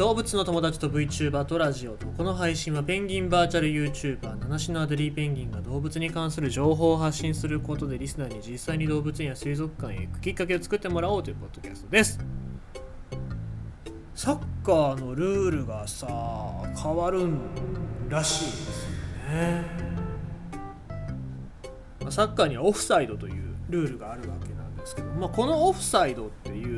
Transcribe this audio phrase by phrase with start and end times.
[0.00, 12.18] 動物の友達と VTuber とラジオとこの配信はペンギンバーチャル YouTuber 七種のアデリーペンギンが動物に関する情報を発信することでリスナーに実際に動物園や水族館へ行くきっかけを作ってもらおうというポッドキャストです。
[14.14, 16.08] サッカーのルールがさ
[16.82, 17.38] 変わるん
[18.08, 19.64] らしいですよね。
[22.08, 26.69] サッカーにはオフサイドというルールがあるわけなんですけど、まあ、このオフサイドっていう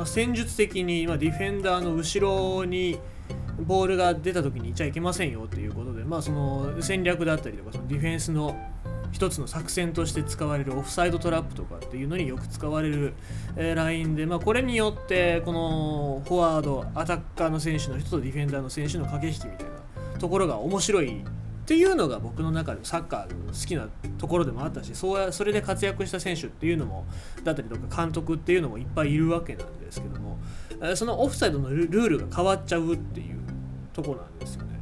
[0.00, 2.98] まあ、戦術的に、まあ、ディフェンダーの後ろに
[3.58, 8.56] ボールが出た時にいちゃいけませんよっていうことで、まあ、その戦略だったりとかそのディフェンスの
[9.12, 13.12] 一つの作戦として使われるオフサイドトラップとかっていうのによく使われる、
[13.56, 21.22] えー、ラインで、まあ、これによってこのフォワードアタッカーの選手の人とディフェンダーの選手の駆け引きみたいなところが面白い
[21.70, 23.86] っていうのが僕の中でサッカーの好きな
[24.18, 27.06] ところでもあったしそうやそれで活躍した選手っていうのも
[27.44, 30.40] だったりとか監督っていうのもいっぱいいるわけなんですけども
[30.96, 33.38] そのオフサイドのルールが変わっちゃうっていう
[33.92, 34.80] とこなんですよね。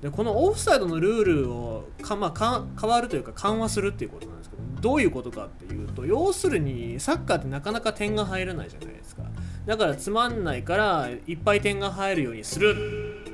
[0.00, 9.24] でこのオフサイドのルールをか、まあ、か変わるというか緩和するっていうことなんですけどどういうことかっていうと要するにサッカーってなかなか点が入らないじゃないですか
[9.66, 13.31] だからつまんないからいっぱい点が入るようにする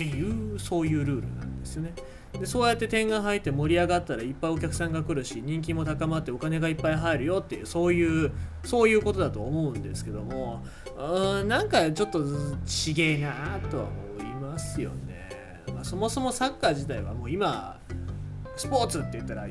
[0.00, 1.92] っていうそういうルールなんですよね。
[2.32, 8.30] でそうやって点が入って盛り上がったらいっぱいお客さんが来るし人気も高まってお金がいっぱい入るよっていうそういう
[8.64, 10.64] そういうことだと思うんですけども
[10.96, 12.24] うんなんかちょっと
[12.64, 13.84] ちげえなとは
[14.16, 15.28] 思いますよね、
[15.74, 17.78] まあ、そもそもサッカー自体はもう今
[18.56, 19.48] スポーツって言ったら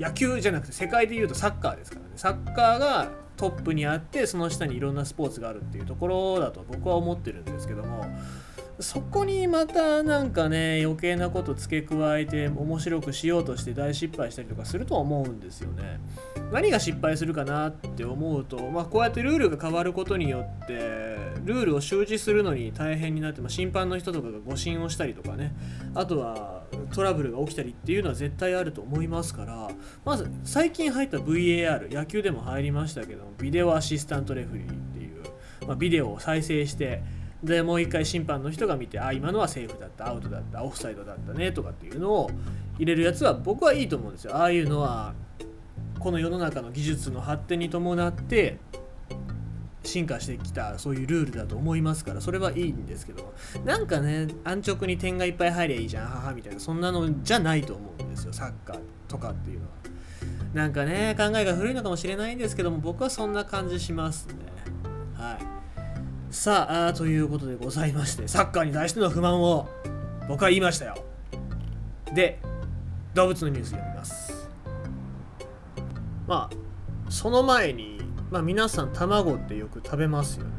[0.00, 8.06] 野球じゃなくて世界で言うとサッカーですからねサッカーがトップにあってその下にいろんなスポーツがあるっていうところだと僕は思ってるんですけども
[8.80, 16.00] そこにまたなんかね余計なこと付け加えて面白くしようとして大失敗したりとかすると思うんですよね。
[16.52, 20.74] 何が失敗するかなって思うと、まあ、こうやってルールが変わることによって
[21.44, 25.54] ルールを周知するのに大変になって、まあ、審判の人とかが誤審をしたりとかね
[25.94, 29.70] あとはトラブルが起きたりっていうのは絶対あると思いますから
[30.04, 35.22] まず最近入った VAR 野球でも入りましたけどビデオアシスタントレフリーっていう、
[35.66, 37.02] まあ、ビデオを再生して
[37.44, 42.30] でもう一回審判の人が見てあ今のはセーフだったアウトだったオフサイドだったねとかっていうのを
[42.78, 44.34] 入れるやつは僕はいいと思うんですよ。
[44.36, 45.14] ああいうのは
[45.98, 48.58] この世の中の技術の発展に伴って
[49.82, 53.34] 進化してきたそういうルールだと思いますからそれはいいんですけど
[53.64, 59.72] なんかね安直に点がいっぱい入りゃいいじゃん母みたいなそんなのじゃないと思うんですよサッカーとかっていうのは。
[60.54, 64.34] なんかね考えが古いのかもしれないんですけども僕はそんな感じしますね。
[65.14, 65.53] はい。
[66.34, 69.68] さあということでございましてサッカーに対しての不満を
[70.28, 70.96] 僕は言いましたよ。
[72.12, 72.40] で
[73.14, 74.50] 動物のニュース読みます。
[76.26, 78.00] まあその前に、
[78.32, 80.50] まあ、皆さん卵ってよく食べますよね。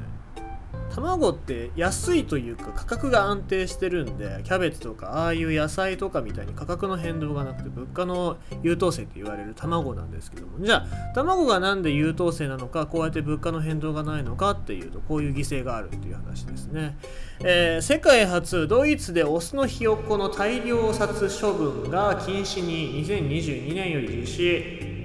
[0.95, 10.65] 卵って安いというか価格が安定してるんでキャベツとかああいう野菜とかみたいに価格の変動がなくて物価の優等生って言われる卵なんですけども。
[10.65, 16.97] じゃあ卵が何で優等生なのかこうやって物価の変動がないのかっていうとこういう犠牲があるっていう話ですね、
[17.41, 24.95] えー、世界初ドイツでオスのひよっこの大量殺処分が禁止に2022年より実施。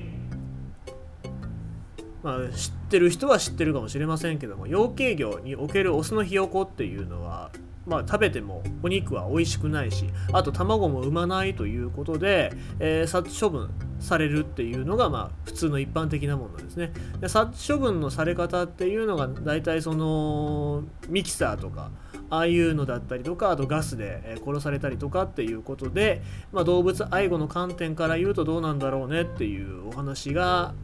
[2.23, 7.53] まあ、知ってる人は知ってるかもしれませんけども養鶏業におけるオスのひよこっていうのは、
[7.87, 16.93] まあ、食べてもお肉は美味しくないしあと卵も産まないということで、えー、殺処分されるっていうのが、まあ、普通の一般的なものなんですね。
[17.21, 21.93] で殺処分のされ方っていうのが大体そのミキサーとか
[22.29, 30.75] ああいうのだったりとかあとガスで殺されたりとかっていうことで、まあ、動物愛護の観点から言うとどうなんだろうねっていうお話が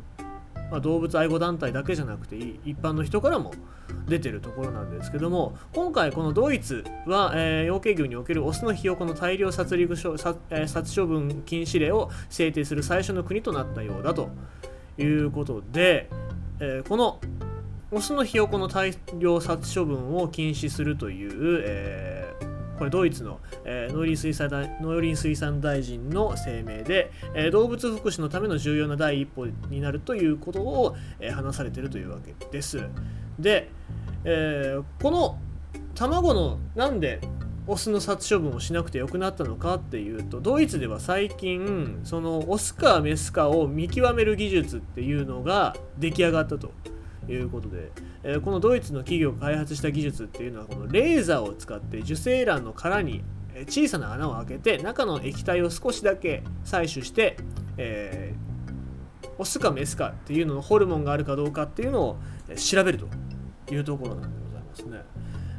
[0.71, 3.53] まあ、動物愛護団体だけじゃなくて一般の人からも
[4.09, 14.31] 出てるところなんですけども今回このドイツは、えー、養鶏業におけるオスのひよこの大量殺戮殺,、えー、殺処分禁止令を制定する最初の国となったようだと
[14.99, 16.09] いうことで、
[16.61, 17.21] えー、この
[17.93, 22.16] オスのひよこの大量殺処分を禁止するという、えー
[22.77, 32.81] これドイツの、えー、農林水産大農林水産大臣の声明で、えー、動物福祉のための重要な第一歩になるということを、えー、話されてるというわけです。
[33.39, 33.71] で、
[34.25, 35.39] え、この
[35.95, 37.21] 卵のなんで
[37.69, 46.73] オスの殺処分をしなくてよくなったのかっていうとドイツでは最近そのオスかメスかを見極める技術っていうのが出来上がったと
[47.29, 47.91] いうことで、
[48.23, 53.23] えー、このドイツの企業が開発した技術っていうのはこのレーザーを使って受精卵の殻に
[53.69, 57.37] 小さな穴を開けて中の液体を少しだけ採取して、
[57.79, 62.17] えー、オスかメスかっていうののホルモンがあるかどうかっていうのを
[62.57, 65.03] 調べるというところなんでございますね。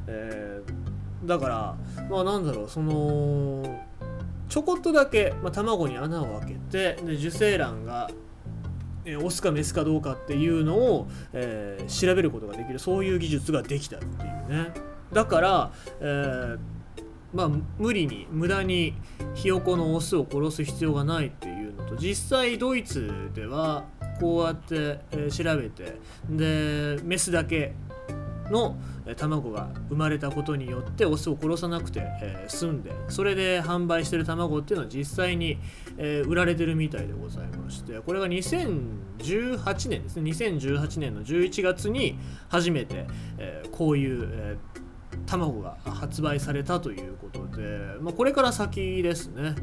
[0.07, 1.75] えー、だから
[2.09, 3.81] まあなんだろうその
[4.47, 8.09] ちょこっとだけ、まあ、卵に穴を開けてで受精卵が
[9.07, 14.73] えオスかメスかどうかっていうのを、えー、調べることができるそういう技術ができたっていうね。
[15.13, 15.71] だから、
[16.01, 16.59] えー、
[17.33, 18.93] まあ無理に無駄に
[19.33, 23.85] ひよこのオスを殺す必要がないっていうのと実際ドイツでは
[24.19, 25.95] こうやって、え、調べて
[26.29, 27.73] でメスだけ
[28.51, 28.75] の
[29.15, 35.59] 卵が生まれたことによってオスを殺さなくて、えー、済んでそれで販売してる卵っていうのは実際に、
[35.97, 40.31] えー、売られてるみたいでございましてこれが2018年ですね。
[40.31, 42.19] 2018年の11月に
[42.49, 43.07] 初めて、
[43.37, 44.57] えー、こういう、え
[45.25, 49.55] 卵が発売されたということで、まあ、これから先ですね。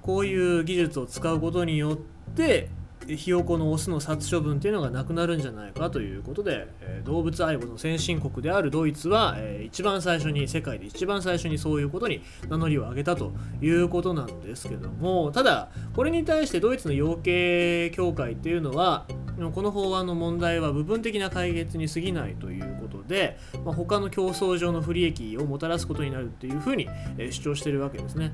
[0.00, 2.68] こういう技術を使うことによって
[3.08, 19.06] ひよこのオスの殺処分っていうのがなくなるんじゃないかということで、え、動物愛護の先進国であるドイツは、えー、一番最初に世界で一番最初にそういうことに名乗りを上げたということなんですけどもただこれに対してドイツの養鶏協会っていうのは
[19.52, 28.32] この法案の問題は部分的な解決に過ぎないということで、まあ、他の競争上の不利益をもたらすことになるっていうふうに、え、主張してるわけですね。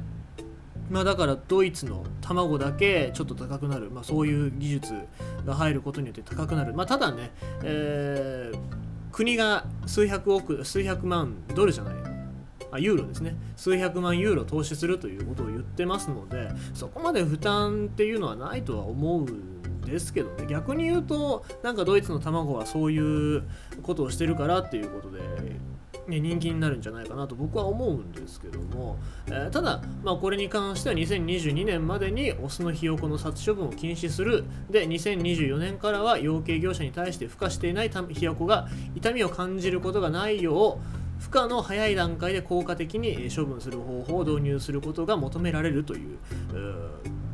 [0.91, 4.95] まあ、だからドイツの卵だけちょっと高くなる、まあ、そういう技術
[5.47, 7.31] が入ることによって高くなる、まあ、ただね、
[7.63, 8.59] えー、
[9.13, 11.95] 国が数百億数百万ドルじゃない。
[12.73, 13.35] あユーロですね。
[13.57, 20.47] 数百万ユーロ投資するということを言ってますのでそこまで負担っていうのはないとは思うんですけどね。
[20.47, 23.43] 逆に言うとなんかドイツの卵はそういう
[23.83, 25.21] ことをしてるからっていうことで
[26.11, 28.99] ね、人気になるんじゃないかなと僕は思うんですけども、
[29.29, 34.45] えー、ただ、まあ、これに関しては2022年までにオスのひよこの殺処分を禁止する。
[34.69, 40.79] で2024年からは養鶏業者に対して孵化していないひよこが痛みを感じることがないよ
[41.21, 46.19] う孵化の早い段階で効果的に処分する方法を導入することが求められるという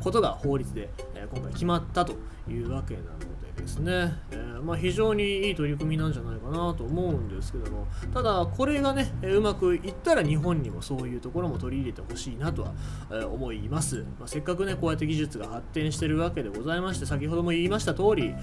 [0.01, 0.89] ことが法律で
[1.31, 2.13] 今回決まったと
[2.49, 3.36] いうわけなの
[3.67, 12.73] ですね、えー、まあ、非常にいい取り組みなんじゃないかなと思うんですけどもただこれがねうまくいったら日本にもそういうところも取り入れてほしいなとは、
[13.11, 18.33] え思います、まあ、せっかくねこうやって技術が発展してるわけでございまして先ほども言いました通り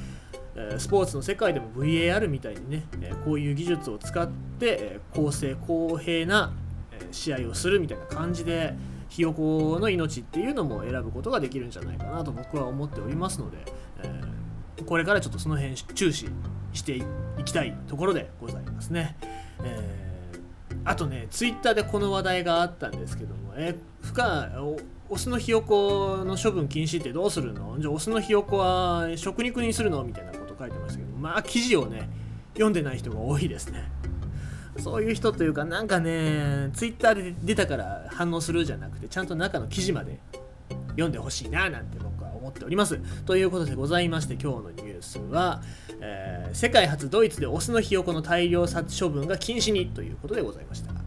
[0.78, 2.84] スポーツの世界でも VAR みたいにね
[3.24, 6.52] こういう技術を使って公正公平な
[7.10, 8.74] 試合をするみたいな感じで
[9.08, 13.58] ひよこの命っていうのも選ぶことができるんじゃないかなと僕は思っておりますので、
[14.02, 14.23] え
[14.86, 16.28] これからちょっとその辺注視
[16.72, 17.04] してい
[17.44, 19.16] きたいところでございますね。
[19.62, 24.78] えー、あとね、ツイッターでこの話題があったんですけども、えー、負荷
[25.08, 27.78] オスのひよこの処分禁止ってどうするの？
[27.78, 30.02] じゃあオスのひよこは食肉にするの？
[30.02, 32.08] みたいなこと書いてましたけど、まあ記事をね、
[32.54, 33.84] 読んでない人が多いですね。
[34.78, 40.18] そういう人というか、なんかね、ツイッターで出たから反応するじゃなくて、ちゃんと中の記事まで
[40.88, 41.98] 読んでほしいななんて
[42.44, 42.98] 思っております。
[43.24, 45.62] ということでございまして今日のニュースは、
[46.00, 51.03] えー、世界初ドイツでオスのひよこの大量殺処分が禁止にということでございました。